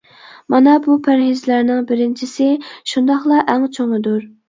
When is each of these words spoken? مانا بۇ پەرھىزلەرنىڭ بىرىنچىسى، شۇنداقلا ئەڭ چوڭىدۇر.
مانا 0.53 0.73
بۇ 0.85 0.95
پەرھىزلەرنىڭ 1.09 1.85
بىرىنچىسى، 1.93 2.51
شۇنداقلا 2.73 3.47
ئەڭ 3.47 3.73
چوڭىدۇر. 3.79 4.31